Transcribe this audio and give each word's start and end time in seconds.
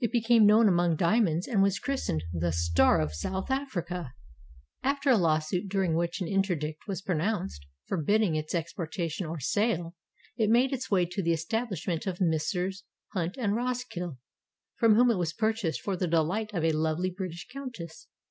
It 0.00 0.12
became 0.12 0.46
known 0.46 0.66
among 0.66 0.96
diamonds 0.96 1.46
and 1.46 1.62
was 1.62 1.78
christened 1.78 2.24
the 2.32 2.52
"Star 2.52 3.02
of 3.02 3.12
South 3.12 3.50
Africa." 3.50 4.14
After 4.82 5.10
a 5.10 5.18
lawsuit, 5.18 5.68
during 5.68 5.94
which 5.94 6.22
an 6.22 6.26
interdict 6.26 6.88
was 6.88 7.02
pronounced 7.02 7.66
forbidding 7.86 8.34
its 8.34 8.54
expor 8.54 8.90
tation 8.90 9.28
or 9.28 9.40
sale, 9.40 9.94
it 10.38 10.48
made 10.48 10.72
its 10.72 10.90
way 10.90 11.04
to 11.04 11.22
the 11.22 11.34
establishment 11.34 12.06
of 12.06 12.18
Messrs. 12.18 12.84
Hunt 13.08 13.36
and 13.36 13.54
Rosskill 13.54 14.16
from 14.76 14.94
whom 14.94 15.10
it 15.10 15.18
was 15.18 15.34
purchased 15.34 15.82
for 15.82 15.98
the 15.98 16.08
delight 16.08 16.50
of 16.54 16.64
a 16.64 16.72
lovely 16.72 17.10
British 17.10 17.46
countess. 17.48 18.06